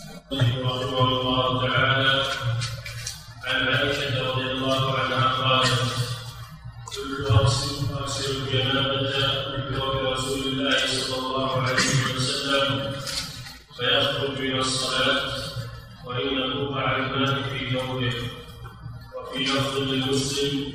[0.00, 2.24] رحمه الله تعالى
[3.46, 5.82] عن عائشة رضي الله عنها قالت
[6.94, 9.02] كل أغسل أغسل الجنابة
[9.52, 12.92] من ثوب رسول الله صلى الله عليه وسلم
[13.76, 15.32] فيخرج إلى الصلاة
[16.06, 18.14] وإنه على الماء في ثوبه
[19.16, 20.74] وفي لفظ لمسلم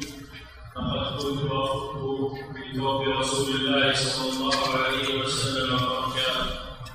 [0.75, 6.33] فقد كنت أخرج في ثوب رسول الله صلى الله عليه وسلم فرجا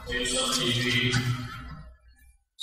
[0.06, 1.31] فيصلي فيه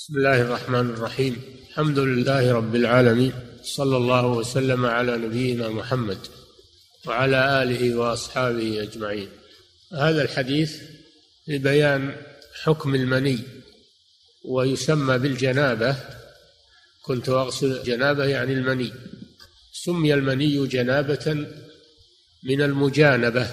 [0.09, 1.41] بسم الله الرحمن الرحيم.
[1.69, 3.33] الحمد لله رب العالمين.
[3.63, 6.17] صلى الله وسلم على نبينا محمد
[7.05, 9.27] وعلى آله وأصحابه أجمعين.
[9.93, 10.81] هذا الحديث
[11.47, 12.15] لبيان
[12.63, 13.39] حكم المني
[14.45, 15.95] ويسمى بالجنابة.
[17.01, 18.93] كنت أغسل الجنابه يعني المني.
[19.71, 21.45] سمي المني جنابة
[22.43, 23.47] من المجانبة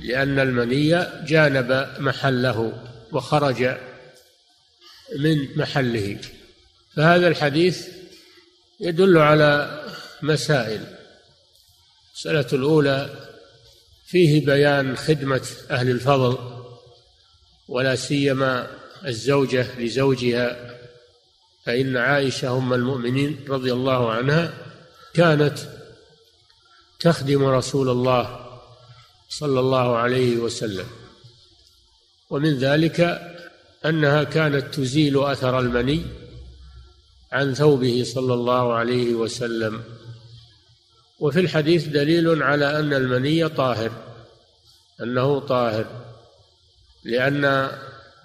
[0.00, 2.72] لأن المني جانب محله
[3.12, 3.76] وخرج
[5.18, 6.18] من محله.
[6.96, 7.88] فهذا الحديث
[8.80, 9.82] يدل على
[10.22, 10.86] مسائل.
[12.10, 13.28] المسألة الأولى
[14.06, 16.38] فيه بيان خدمة أهل الفضل
[17.68, 18.70] ولا سيما
[19.06, 20.74] الزوجة لزوجها.
[21.64, 24.54] فإن عائشة أم المؤمنين رضي الله عنها
[25.14, 25.58] كانت
[27.00, 28.40] تخدم رسول الله
[29.28, 30.86] صلى الله عليه وسلم.
[32.30, 33.30] ومن ذلك
[33.86, 36.02] أنها كانت تزيل أثر المني
[37.32, 39.82] عن ثوبه صلى الله عليه وسلم.
[41.20, 43.92] وفي الحديث دليل على أن المني طاهر
[45.02, 45.86] أنه طاهر
[47.04, 47.70] لأن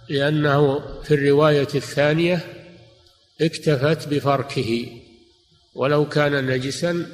[0.09, 2.53] لأنه في الرواية الثانية
[3.41, 4.87] اكتفت بفركه.
[5.75, 7.05] ولو كان نجسا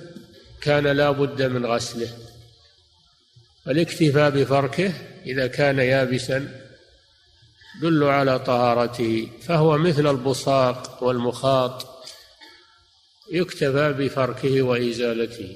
[0.61, 2.07] كان لا بد من غسله.
[3.65, 4.93] فالاكتفاء بفركه
[5.25, 6.64] إذا كان يابسا
[7.77, 11.87] يدل على طهارته فهو مثل البصاق والمخاط.
[13.31, 15.55] يكتفى بفركه وإزالته.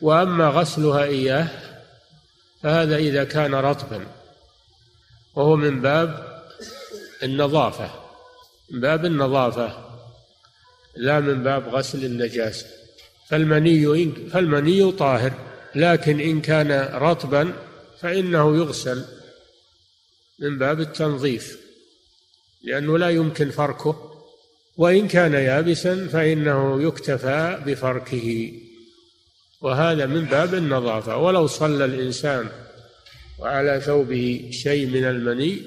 [0.00, 1.48] وأما غسلها إياه
[2.62, 4.06] فهذا إذا كان رطبا.
[5.34, 6.42] وهو من باب
[7.22, 7.90] النظافة.
[8.70, 9.84] من باب النظافة
[10.96, 12.66] لا من باب غسل النجاسة.
[13.28, 15.32] فالمني فالمني طاهر
[15.74, 17.52] لكن إن كان رطبا
[18.00, 19.04] فإنه يغسل.
[20.38, 21.58] من باب التنظيف
[22.62, 24.10] لأنه لا يمكن فركه
[24.76, 28.52] وإن كان يابسا فإنه يكتفى بفركه.
[29.60, 31.16] وهذا من باب النظافة.
[31.16, 32.48] ولو صلى الإنسان
[33.38, 35.62] وعلى ثوبه شيء من المني